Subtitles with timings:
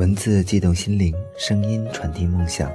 [0.00, 2.72] 文字激动心灵，声音传递梦想。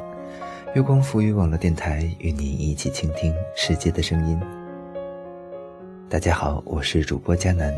[0.75, 4.39] 月光浮语网络电台与您一起倾听世界的声音。
[6.07, 7.73] 大家好，我是主播佳楠，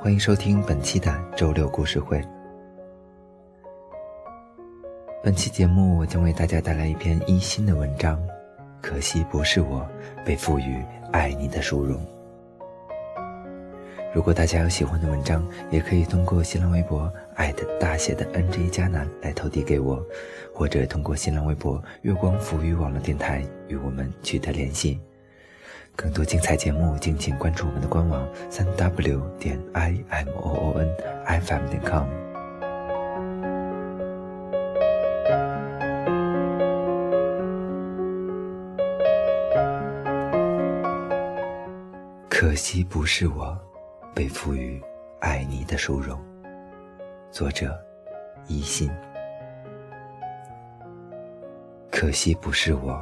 [0.00, 2.20] 欢迎收听本期的周六故事会。
[5.22, 8.20] 本期节目，我将为大家带来一篇一心的文章。
[8.82, 9.88] 可惜不是我
[10.26, 12.04] 被赋予爱你的殊荣。
[14.12, 20.04] 如果大家有喜欢的文章，也可以通过新浪微博艾特大写的 N J 加南来投递给我，
[20.52, 25.00] 或者通过新浪微博月光浮语网络电台与我们取得联系。
[25.96, 30.88] 更多精彩节目，敬请关注我们的官网三 W 点 I M O O N
[31.24, 32.06] F M 点 com。
[42.28, 43.58] 可惜不是我。
[44.12, 44.82] 被赋予
[45.20, 46.29] 爱你的殊荣。
[47.30, 47.80] 作者：
[48.48, 48.90] 一心。
[51.88, 53.00] 可惜不是我，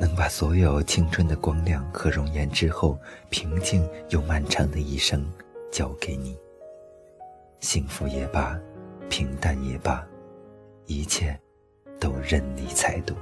[0.00, 5.30] 能把所有青春的光亮和容颜之后，平静又漫长的一生
[5.70, 6.38] 交给你。
[7.60, 8.58] 幸福也罢，
[9.10, 10.02] 平淡也罢，
[10.86, 11.38] 一切
[12.00, 13.14] 都任你裁夺。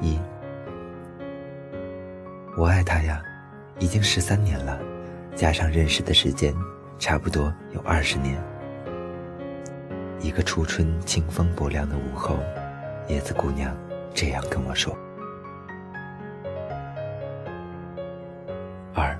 [0.00, 0.18] 一，
[2.56, 3.22] 我爱他呀。
[3.80, 4.76] 已经十三年了，
[5.38, 6.52] 加上认识的时间，
[6.98, 8.42] 差不多有二十年。
[10.20, 12.36] 一个初春清风薄凉的午后，
[13.06, 13.72] 叶子姑娘
[14.12, 14.92] 这样跟我说
[18.92, 19.16] ：“二，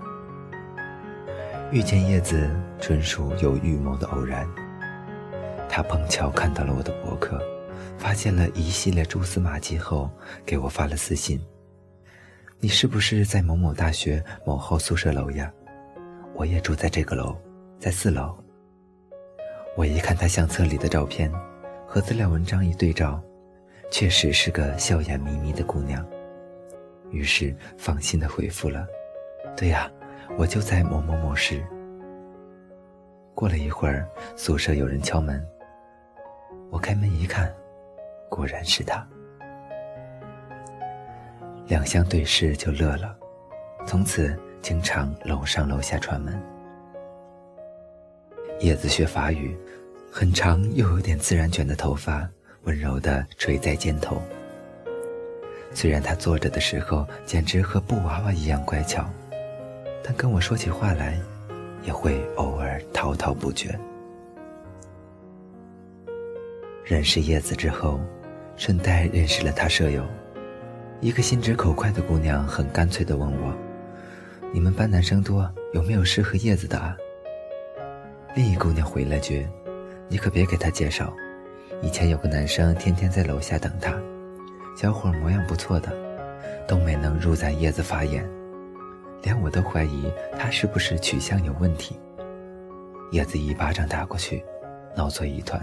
[1.70, 4.44] 遇见叶子纯属有预谋的偶然。
[5.68, 7.40] 她碰巧看到了我的博客，
[7.96, 10.10] 发现了一系列蛛丝马迹后，
[10.44, 11.40] 给我发了私信。”
[12.58, 15.48] 你是不是在某某大学某号宿舍楼呀？
[16.38, 17.36] 我也住在这个楼，
[17.80, 18.32] 在四楼。
[19.76, 21.28] 我一看他相册里的照片，
[21.84, 23.20] 和资料文章一对照，
[23.90, 26.06] 确实是个笑眼眯眯的姑娘。
[27.10, 28.86] 于是放心的回复了
[29.58, 29.90] ：“对呀，
[30.36, 31.60] 我就在某某某室。”
[33.34, 35.44] 过了一会儿，宿舍有人敲门，
[36.70, 37.52] 我开门一看，
[38.30, 39.04] 果然是他。
[41.66, 43.18] 两相对视就乐了，
[43.84, 46.40] 从此经常楼上楼下串门。
[48.60, 49.56] 叶子学法语，
[50.10, 52.28] 很长又有点自然卷的头发
[52.64, 54.20] 温柔地垂在肩头。
[55.72, 59.08] 虽然他坐着的时候简直和布娃娃一样乖巧，
[60.02, 61.20] 但跟我说起话来，
[61.84, 63.78] 也会偶尔滔滔不绝。
[66.82, 68.00] 认识叶子之后，
[68.56, 70.04] 顺带认识了他舍友。
[71.00, 73.54] 一个心直口快的姑娘很干脆地问我
[74.52, 76.96] ：“你们班男生多，有没有适合叶子的啊？”
[78.34, 79.46] 另一姑娘回了句
[80.08, 81.12] ：“你可别给他介绍，
[81.82, 83.94] 以前有个男生天天在楼下等他，
[84.76, 85.92] 小伙模样不错的，
[86.66, 88.28] 都没能入咱叶子法眼，
[89.22, 91.98] 连我都怀疑他是不是取向有问题。”
[93.12, 94.44] 叶子一巴掌打过去，
[94.94, 95.60] 闹作一团。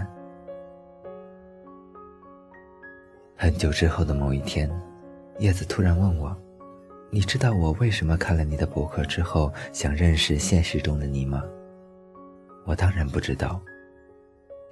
[3.36, 4.70] 很久之后的某一天。
[5.38, 6.34] 叶子突然问我
[7.10, 11.42] ：“你知道我为什么看了你的博客之后想认识现实中的你吗？”
[12.66, 13.60] 我当然不知道。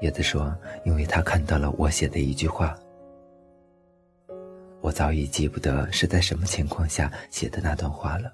[0.00, 2.77] 叶子说：“因为他看到了我写的一句话。”
[4.83, 8.31] 我早已记不得是在什么情况下写的那段话了，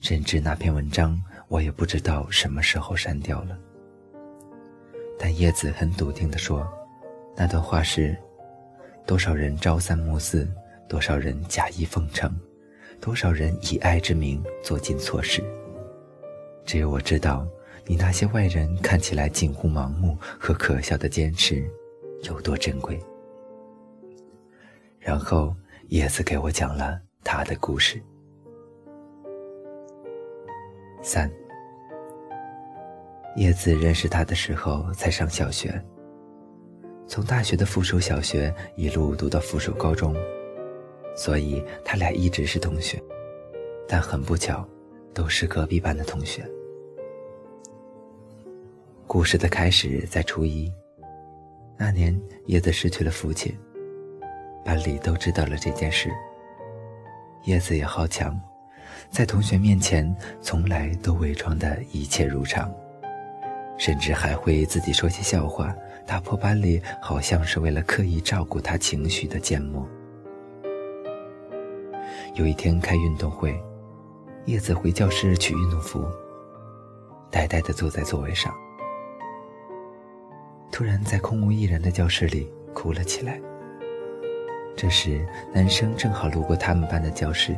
[0.00, 3.58] 甚至那篇文章我也不知道什么时候删掉了。
[5.18, 6.70] 但叶子很笃定地说
[7.34, 8.16] ：“那段话是，
[9.06, 10.48] 多少人朝三暮四。”
[10.86, 12.30] 多少人假意奉承，
[13.00, 15.42] 多少人以爱之名做尽错事。
[16.64, 17.46] 只有我知道，
[17.86, 21.68] 你那些外人看起来近乎盲目和可笑的坚持，
[22.22, 22.98] 有多珍贵。
[24.98, 25.54] 然后
[25.88, 28.00] 叶子给我讲了他的故事。
[31.02, 31.30] 三，
[33.36, 35.78] 叶子认识他的时候才上小学，
[37.06, 40.16] 从大学的附属小学一路读到附属高中。
[41.14, 43.02] 所以他俩一直是同学，
[43.88, 44.66] 但很不巧，
[45.12, 46.44] 都是隔壁班的同学。
[49.06, 50.72] 故事的开始在初一，
[51.76, 53.56] 那年叶子失去了父亲，
[54.64, 56.10] 班里都知道了这件事。
[57.44, 58.40] 叶子也好强，
[59.10, 62.74] 在同学面前从来都伪装的一切如常，
[63.78, 65.76] 甚至还会自己说些笑话，
[66.06, 69.86] 打破班里好像是为了刻意照顾他情绪的缄默。
[72.34, 73.56] 有一天开运动会，
[74.46, 76.04] 叶子回教室取运动服，
[77.30, 78.52] 呆呆地坐在座位上。
[80.72, 83.40] 突然在空无一人的教室里哭了起来。
[84.74, 87.56] 这时，男生正好路过他们班的教室，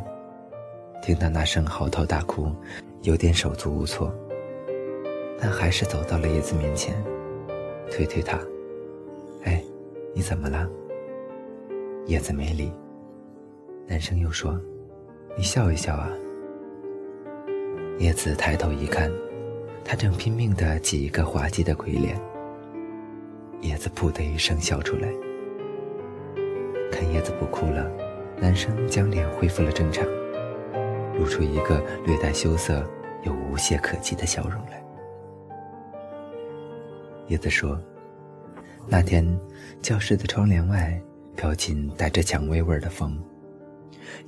[1.03, 2.53] 听到那声嚎啕大哭，
[3.01, 4.15] 有点手足无措，
[5.41, 6.95] 但还是走到了叶子面前，
[7.91, 8.39] 推推他
[9.45, 9.65] ：“哎，
[10.13, 10.69] 你怎么了？”
[12.05, 12.71] 叶子没理。
[13.87, 14.61] 男生又说
[15.39, 16.11] ：“你笑一笑啊。”
[17.99, 19.11] 叶子抬头一看，
[19.85, 22.21] 他正拼命地挤一个滑稽的鬼脸。
[23.63, 25.09] 叶子噗的一声笑出来。
[26.91, 27.91] 看叶子不哭了，
[28.41, 30.07] 男生将脸恢复了正常，
[31.19, 32.85] 露出一个略带羞涩
[33.25, 34.83] 又无懈可击的笑容来。
[37.29, 37.81] 叶子说
[38.87, 39.27] ：“那天，
[39.81, 41.01] 教室的窗帘外
[41.35, 43.19] 飘进带着蔷薇味的风，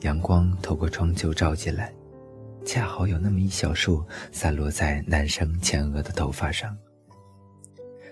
[0.01, 1.93] 阳光透过窗就照进来，
[2.65, 6.77] 恰好有那么一小束散落在男生前额的头发上。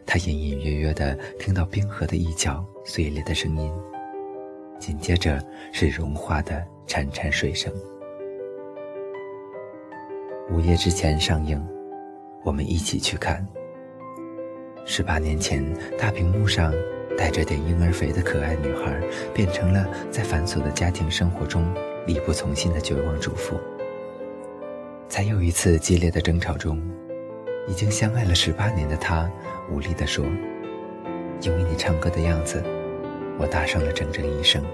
[0.04, 3.72] 他隐隐约约地听到冰河的一角碎裂的声音。”
[4.78, 5.42] 紧接着
[5.72, 7.72] 是融化的潺潺水声。
[10.50, 11.66] 午夜之前上映，
[12.44, 13.44] 我们一起去看。
[14.84, 15.64] 十八年前，
[15.98, 16.74] 大屏幕上
[17.16, 19.00] 带着点婴儿肥的可爱女孩，
[19.32, 21.64] 变成了在繁琐的家庭生活中
[22.06, 23.58] 力不从心的绝望主妇。
[25.08, 26.82] 在又一次激烈的争吵中，
[27.68, 29.30] 已经相爱了十八年的他
[29.70, 30.24] 无力地说
[31.40, 32.62] ：“因为你唱歌的样子。”
[33.38, 34.64] 我搭上了整整一生，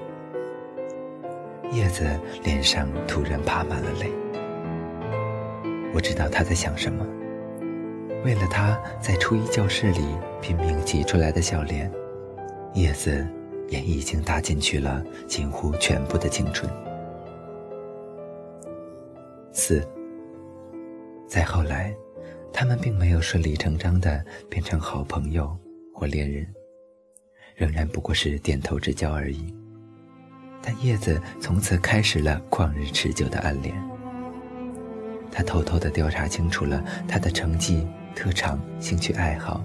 [1.72, 2.04] 叶子
[2.44, 4.08] 脸上突然爬满了泪。
[5.92, 7.04] 我知道他在想什么。
[8.24, 10.06] 为了他在初一教室里
[10.40, 11.90] 拼命挤出来的笑脸，
[12.74, 13.26] 叶子
[13.68, 16.70] 也已经搭进去了近乎全部的青春。
[19.52, 19.86] 四。
[21.28, 21.94] 再后来，
[22.52, 25.56] 他们并没有顺理成章的变成好朋友
[25.94, 26.46] 或恋人。
[27.54, 29.54] 仍然不过是点头之交而已，
[30.62, 33.74] 但叶子从此开始了旷日持久的暗恋。
[35.30, 39.64] 他偷偷地调查清楚了他的成绩、特长、兴趣爱好，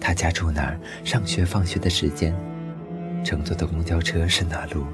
[0.00, 2.34] 他家住哪儿，上学放学的时间，
[3.22, 4.84] 乘坐的公交车是哪路。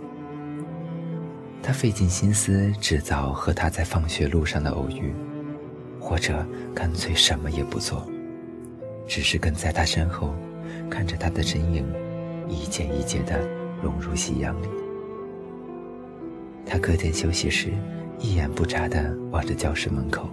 [1.63, 5.15] 他费尽心思制造和他在放学路上的偶遇，
[6.01, 8.07] 或者干脆什么也不做，
[9.07, 10.35] 只是跟在他身后，
[10.91, 11.87] 看着他的身影。
[12.49, 13.45] 一节一节地
[13.83, 14.69] 融入夕阳里。
[16.65, 17.73] 他课间休息时，
[18.21, 20.29] 一眼不眨地望着教室门口，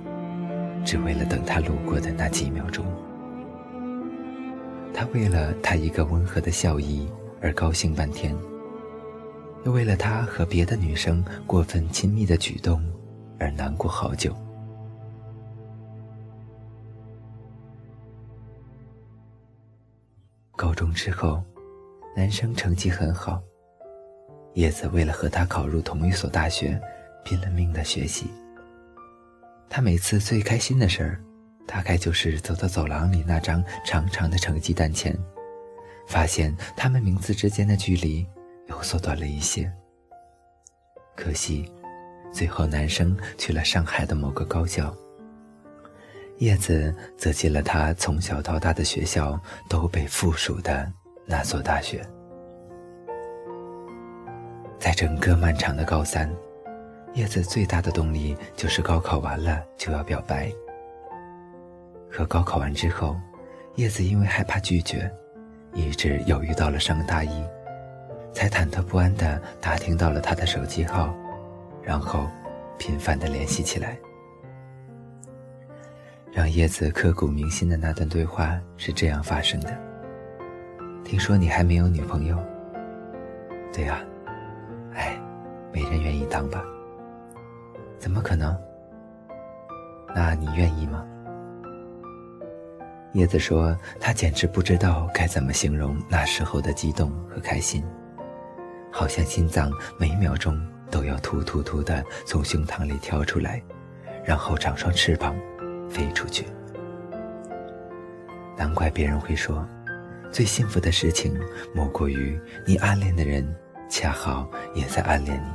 [0.86, 2.86] 只为了等他路过的那几秒钟。
[4.94, 7.10] 他为了他一个温和的笑意
[7.42, 8.36] 而高兴半天，
[9.66, 12.84] 又为了他和别的女生过分亲密的举动
[13.40, 14.36] 而难过好久。
[20.56, 21.44] 高中之后。
[22.16, 23.42] 男生成绩很好，
[24.54, 26.80] 叶子为了和他考入同一所大学，
[27.26, 28.28] 拼了命的学习。
[29.68, 31.20] 他每次最开心的事儿，
[31.66, 35.18] 大概就是走到走廊里那张长长的成绩单前，
[36.08, 38.28] 发现他们名字之间的距离
[38.68, 39.72] 又缩短了一些。
[41.16, 41.72] 可惜，
[42.32, 44.96] 最后男生去了上海的某个高校，
[46.40, 50.92] 叶子则进了他从小到大的学校都被附属的。
[51.26, 52.06] 那所大学，
[54.78, 56.30] 在整个漫长的高三，
[57.14, 60.52] 叶子最大的动力就是高考完了就要表白。
[62.14, 63.20] 可高考完之后，
[63.74, 65.12] 叶子因为害怕拒绝，
[65.74, 67.44] 一直犹豫到了上大一，
[68.32, 71.12] 才忐忑不安地打听到了他的手机号，
[71.82, 72.30] 然后
[72.78, 73.98] 频繁地联系起来。
[76.32, 79.76] 让叶子刻骨铭心的那段对话是这样发生的。
[81.04, 82.38] 听说你还没有女朋友？
[83.74, 84.00] 对啊，
[84.94, 85.20] 哎，
[85.72, 86.64] 没人愿意当吧？
[87.98, 88.56] 怎么可能？
[90.14, 91.04] 那你愿意吗？
[93.14, 97.84] 叶子说，他简直不知道该怎么形容那时候的激动和开心，
[98.92, 103.62] 好像心脏每秒钟都要突突突的从胸膛里跳出来，
[104.26, 105.36] 然后长双翅膀
[105.90, 106.46] 飞出去。
[108.58, 109.68] 难怪别人会说。
[110.32, 111.40] 最幸福的事情，
[111.76, 113.48] 莫过于你暗恋的人
[113.88, 115.52] 恰好也在暗恋你。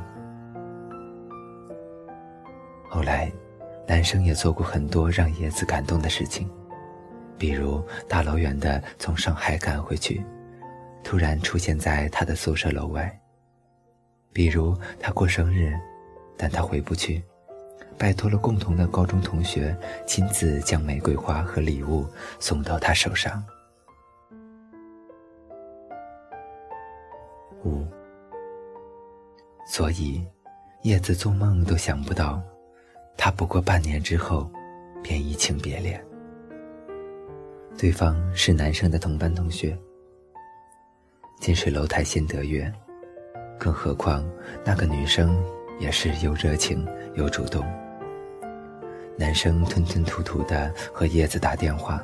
[2.89, 3.29] 后来，
[3.85, 6.49] 男生也做过很多让叶子感动的事情，
[7.39, 10.21] 比如大老远的从上海赶回去
[11.01, 13.09] 突然出现在他的宿舍楼外。
[14.33, 15.73] 比如他过生日
[16.37, 17.23] 但他回不去
[17.97, 22.05] 拜托了共同的高中同学亲自将玫瑰花和礼物
[22.39, 23.43] 送到他手上。
[27.63, 27.85] 五。
[29.65, 30.25] 所以
[30.83, 32.41] 叶子做梦都想不到
[33.17, 34.49] 他不过半年之后
[35.03, 36.08] 便移情别恋。
[37.79, 39.73] 对方是男生的同班同学，
[41.39, 42.69] 近水楼台先得月，
[43.57, 44.29] 更何况
[44.65, 45.41] 那个女生
[45.79, 47.65] 也是又热情又主动。
[49.17, 52.03] 男生吞吞吐吐地和叶子打电话，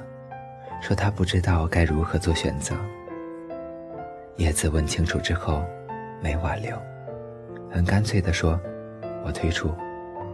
[0.81, 2.73] 说他不知道该如何做选择。
[4.37, 5.61] 叶子问清楚之后，
[6.23, 6.73] 没挽留，
[7.69, 8.57] 很干脆地说
[9.25, 9.75] ：“我退出，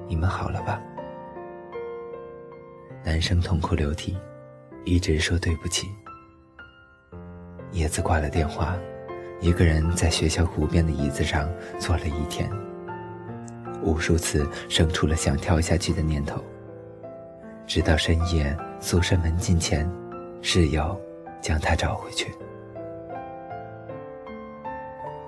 [0.07, 0.79] 你们好了吧？”
[3.03, 4.15] 男生痛哭流涕。
[4.83, 5.89] 一直说对不起。
[7.71, 8.75] 叶子挂了电话，
[9.39, 12.51] 一个人在学校湖边的椅子上坐了一天，
[13.81, 16.43] 无数次生出了想跳下去的念头。
[17.65, 19.89] 直到深夜，宿舍门禁前，
[20.41, 21.00] 室友
[21.41, 22.29] 将他找回去。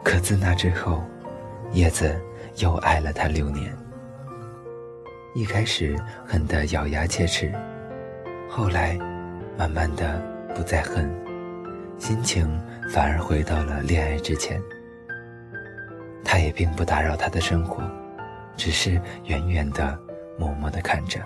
[0.03, 1.01] 可自那之后，
[1.72, 2.19] 叶子
[2.57, 3.74] 又爱了他六年。
[5.33, 5.95] 一开始
[6.27, 7.53] 恨得咬牙切齿，
[8.50, 9.00] 后来。
[9.57, 10.22] 慢慢的，
[10.55, 11.10] 不再恨，
[12.00, 12.48] 心情
[12.89, 14.62] 反而回到了恋爱之前。
[16.24, 17.83] 他也并不打扰他的生活，
[18.57, 20.00] 只是远远的、
[20.38, 21.22] 默默的看着。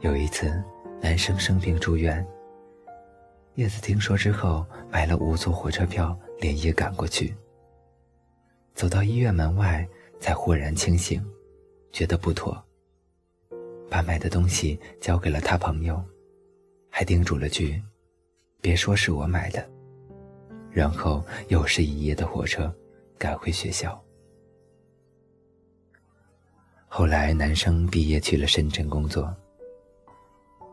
[0.00, 0.52] 有一次，
[1.00, 2.24] 男生生病住院，
[3.54, 7.34] 叶子听说之后，买了五组火车票，连夜赶过去。
[8.74, 9.86] 走到医院门外，
[10.20, 11.24] 才忽然清醒，
[11.90, 12.65] 觉得不妥。
[13.88, 16.02] 把买的东西交给了他朋友，
[16.90, 17.82] 还叮嘱了句
[18.60, 19.68] ：“别说是我买的。”
[20.70, 22.74] 然后又是一夜的火车，
[23.16, 23.98] 赶回学校。
[26.88, 29.34] 后来男生毕业去了深圳工作，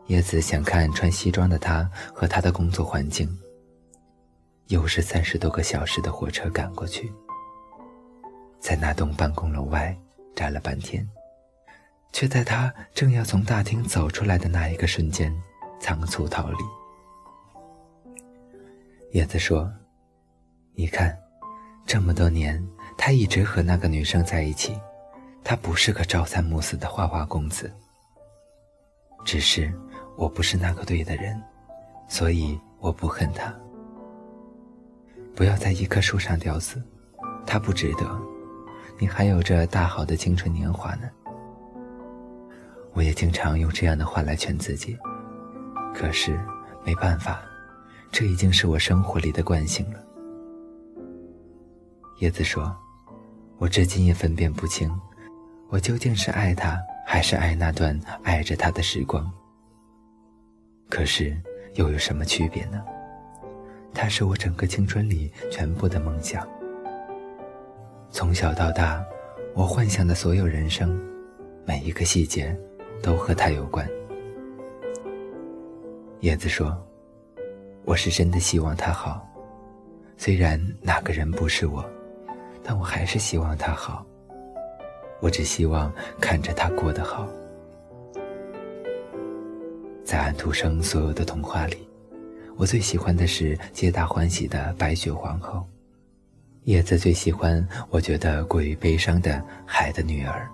[0.06, 3.28] 叶子想看穿西装的他和他的工作环境，
[4.68, 7.12] 又是三十多个小时的火车赶过去，
[8.58, 9.96] 在那栋办公楼外
[10.34, 11.08] 站了半天。
[12.14, 15.34] 却在他正要从大厅走出来的那一个瞬间，
[15.80, 16.58] 仓促逃离。
[19.10, 19.68] 叶子说
[20.74, 21.18] ：“你看，
[21.84, 22.64] 这么多年，
[22.96, 24.80] 他一直和那个女生在一起，
[25.42, 27.68] 他不是个朝三暮四的花花公子。
[29.24, 29.72] 只是
[30.16, 31.42] 我不是那个对的人，
[32.06, 33.52] 所以我不恨他。
[35.34, 36.80] 不要在一棵树上吊死，
[37.44, 38.06] 他不值得。
[39.00, 41.10] 你还有着大好的青春年华呢。”
[42.94, 44.96] 我也经常用这样的话来劝自己，
[45.92, 46.38] 可是
[46.84, 47.42] 没办法，
[48.12, 49.98] 这已经是我生活里的惯性了。
[52.20, 52.74] 叶子说
[53.58, 54.88] ：“我至今也分辨不清，
[55.70, 59.28] 我究竟是爱他，还是爱那段爱着他的时光。
[60.88, 61.36] 可是
[61.74, 62.80] 又有什么区别呢？
[63.92, 66.46] 他是我整个青春里全部的梦想。
[68.10, 69.04] 从小到大，
[69.52, 70.96] 我幻想的所有人生，
[71.66, 72.56] 每一个细节。”
[73.04, 73.86] 都和他有关。
[76.20, 76.74] 叶子说
[77.84, 79.28] ：“我是真的希望他好，
[80.16, 81.84] 虽然那个人不是我，
[82.62, 84.06] 但我还是希望他好。
[85.20, 87.28] 我只希望看着他过得好。”
[90.02, 91.86] 在安徒生所有的童话里，
[92.56, 95.62] 我最喜欢的是皆大欢喜的白雪皇后。
[96.62, 100.48] 叶子最喜欢我觉得过于悲伤的海的女儿。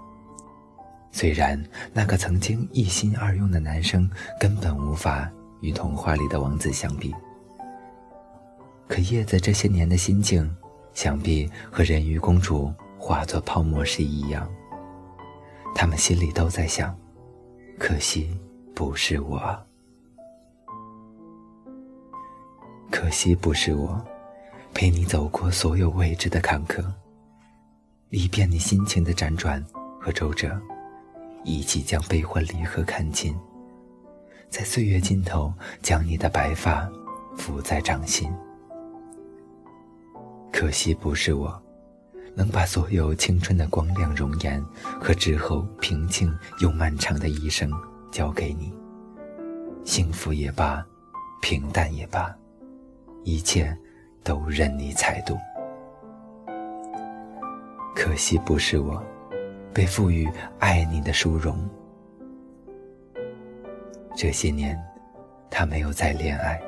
[1.12, 1.62] 虽然
[1.93, 7.14] 那个曾经一心二用的男生根本无法与童话里的王子相比，
[8.88, 10.49] 可叶子这些年的心境，
[10.95, 14.49] 想必和人鱼公主化作泡沫时一样。
[15.75, 16.97] 他们心里都在想：
[17.79, 18.31] 可惜
[18.75, 19.40] 不是我，
[22.90, 24.02] 可惜不是我，
[24.73, 26.85] 陪你走过所有未知的坎坷，
[28.09, 29.64] 历遍你心情的辗转
[30.00, 30.61] 和周折。
[31.44, 33.35] 一起将悲欢离合看尽，
[34.49, 36.88] 在岁月尽头，将你的白发
[37.37, 38.30] 抚在掌心。
[40.52, 41.61] 可惜不是我，
[42.35, 44.62] 能把所有青春的光亮容颜
[45.00, 47.73] 和之后平静又漫长的一生
[48.12, 48.73] 交给你。
[49.85, 50.85] 幸福也罢，
[51.40, 52.35] 平淡也罢，
[53.25, 53.75] 一切
[54.23, 55.38] 都任你裁度。
[57.97, 59.02] 可惜不是我。
[59.73, 61.59] 被赋予爱你的殊荣。
[64.17, 64.79] 这些年，
[65.50, 66.61] 他没有再恋爱，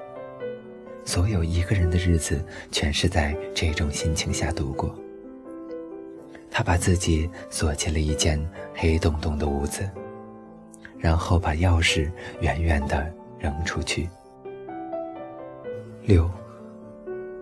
[1.04, 4.94] 所有一个人的日子全是在这种心情下度过。
[6.50, 8.38] 他把自己锁进了一间
[8.74, 9.88] 黑洞洞的屋子，
[10.98, 14.08] 然后把钥匙远远的扔出去。
[16.04, 16.30] 六，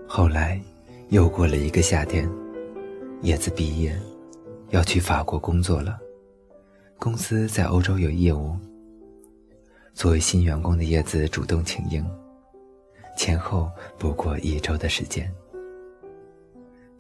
[0.07, 0.61] 后来，
[1.09, 2.29] 又过了一个夏天。
[3.23, 3.95] 叶子毕业，
[4.71, 5.99] 要去法国工作了，
[6.99, 8.57] 公司在欧洲有业务。
[9.95, 12.05] 作为新员工的叶子主动请缨，
[13.17, 15.29] 前后不过一周的时间。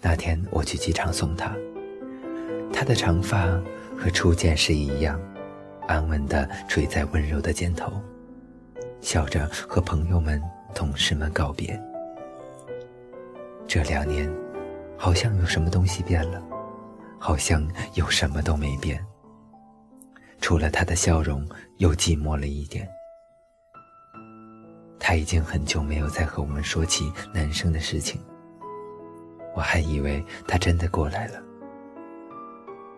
[0.00, 1.57] 那天我去机场送他，
[2.73, 3.47] 他的长发
[3.97, 5.21] 和初见时一样，
[5.87, 7.93] 安稳地垂在温柔的肩头，
[9.00, 10.43] 笑着和朋友们、
[10.75, 11.81] 同事们告别。
[13.67, 14.29] 这两年。
[15.03, 16.43] 好像有什么东西变了，
[17.21, 17.62] 好像
[17.95, 19.05] 又什么都没变，
[20.41, 21.47] 除了他的笑容
[21.77, 22.89] 又寂寞了一点。
[24.99, 28.21] 他已经很久没有再和我们说起男生的事情，
[29.55, 31.43] 我还以为他真的过来了。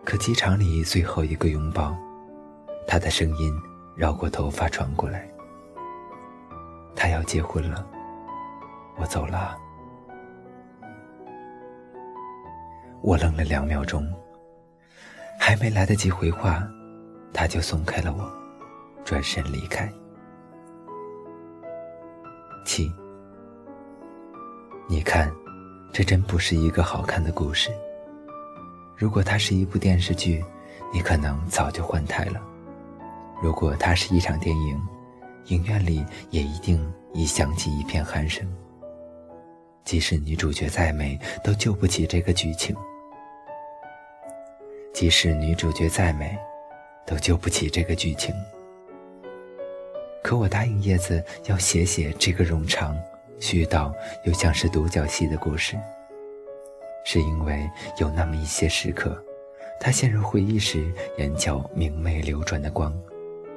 [0.05, 1.95] 可机场里最后一个拥抱，
[2.87, 3.53] 他的声音
[3.95, 5.29] 绕过头发传过来
[6.95, 7.85] ：“他要结婚了，
[8.97, 9.57] 我走了。”
[13.03, 14.01] 我愣了两秒钟，
[15.37, 16.65] 还没来得及回话，
[17.33, 18.31] 他就松开了我，
[19.03, 19.91] 转身离开。
[22.65, 22.89] 七，
[24.87, 25.29] 你看，
[25.91, 27.69] 这真不是一个好看的故事。
[28.95, 30.41] 如果它是一部电视剧，
[30.93, 32.39] 你可能早就换台了；
[33.41, 34.81] 如果它是一场电影，
[35.47, 36.81] 影院里也一定
[37.13, 38.49] 已响起一片鼾声。
[39.83, 42.73] 即使女主角再美，都救不起这个剧情。
[44.93, 46.37] 即使女主角再美，
[47.05, 48.33] 都救不起这个剧情。
[50.23, 52.95] 可我答应叶子要写写这个冗长、
[53.39, 53.91] 絮叨
[54.23, 55.75] 又像是独角戏的故事，
[57.03, 59.21] 是因为有那么一些时刻，
[59.79, 62.97] 他陷入回忆时眼角明媚流转的光，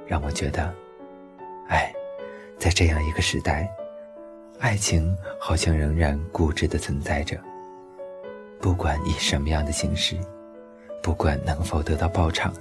[0.06, 0.74] 让我觉得，
[1.68, 1.94] 哎，
[2.58, 3.70] 在这样一个时代，
[4.58, 7.38] 爱情好像仍然固执地存在着，
[8.58, 10.16] 不管以什么样的形式。
[11.02, 12.52] 不管能否得到报偿，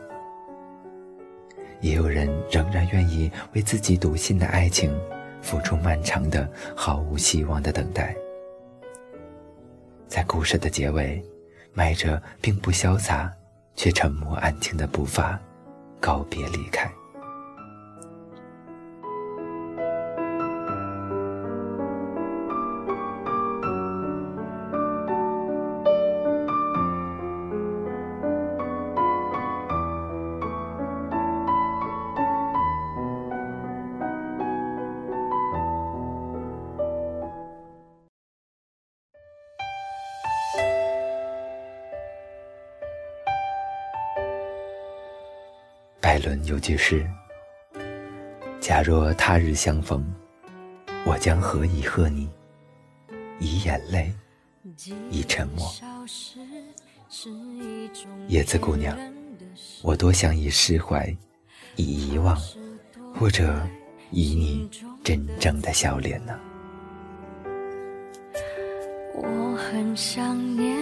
[1.81, 4.95] 也有人仍然愿意为自己笃信的爱情
[5.41, 8.15] 付出漫长的、毫无希望的等待。
[10.07, 11.23] 在故事的结尾，
[11.73, 13.31] 迈着并不潇洒
[13.75, 15.39] 却沉默安静的步伐，
[15.99, 16.89] 告别离开。
[46.15, 47.05] 艾伦有句诗
[48.61, 50.01] ：“假若他日相逢，
[51.05, 52.29] 我将何以贺你？
[53.37, 54.13] 以眼泪，
[55.11, 55.69] 以沉默。”
[58.29, 58.97] 叶子姑娘，
[59.83, 61.05] 我多想以释怀，
[61.75, 62.39] 以遗忘，
[63.13, 63.61] 或者
[64.09, 64.69] 以你
[65.03, 66.39] 真正的笑脸呢？
[69.13, 70.77] 我很想念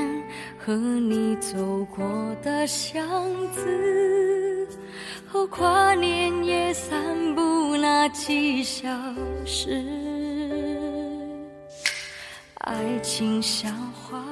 [0.59, 3.03] 和你走过的巷
[3.51, 4.42] 子。
[5.33, 8.87] 后跨年夜散步那几小
[9.47, 9.83] 时，
[12.59, 14.23] 爱情像花。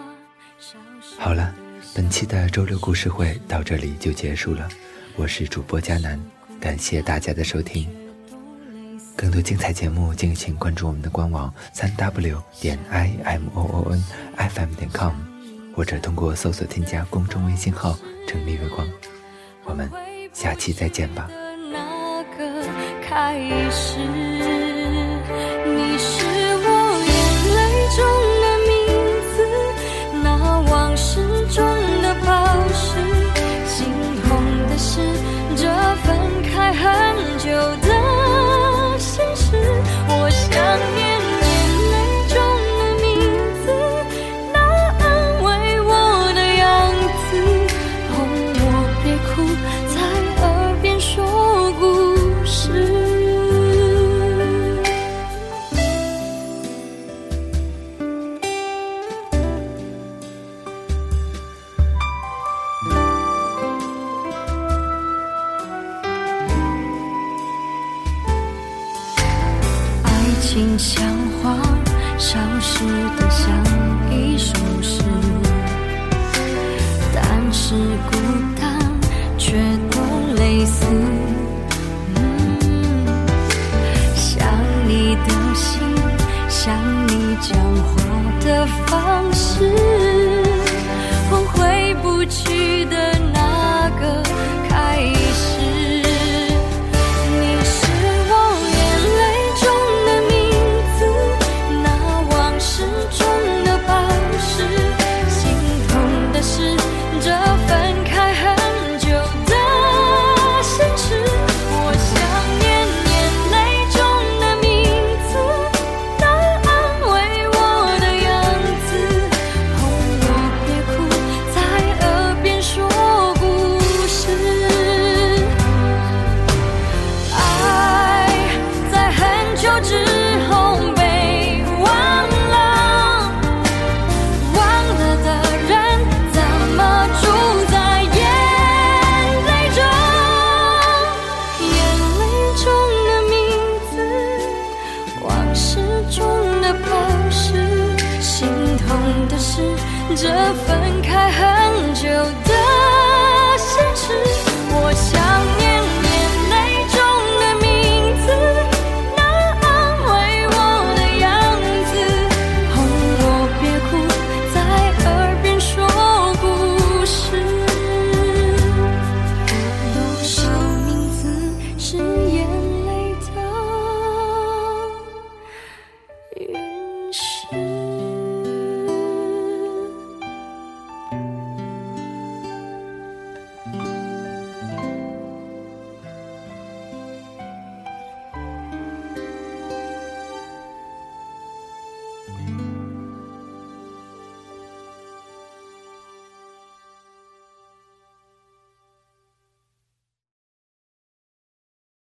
[1.17, 1.55] 好了，
[1.95, 4.69] 本期的周六故事会到这里就结束了。
[5.15, 6.23] 我是主播佳楠，
[6.59, 7.89] 感谢大家的收听。
[9.15, 14.03] 更多精彩节目，敬请关注我们的官网三 w 点 i m o o n
[14.35, 15.15] f m 点 com，
[15.75, 17.97] 或者通过搜索添加公众微信号
[18.29, 18.87] “城里月光”。
[19.65, 19.89] 我们。
[20.33, 21.29] 下期再见吧。
[21.71, 22.63] 那个
[23.07, 23.35] 开
[23.69, 26.25] 始，你是
[26.63, 26.67] 我
[27.05, 27.13] 眼
[27.55, 27.59] 泪
[27.95, 27.99] 中
[28.41, 28.71] 的名
[29.35, 29.35] 字，
[30.23, 30.25] 那
[30.71, 31.09] 往事
[31.53, 31.63] 中
[32.01, 32.29] 的宝
[32.73, 32.89] 石，
[33.67, 33.77] 心
[34.23, 34.29] 痛
[34.69, 34.99] 的是
[35.55, 35.63] 这
[36.03, 36.09] 分
[36.51, 36.81] 开很
[37.37, 37.49] 久
[37.87, 37.90] 的。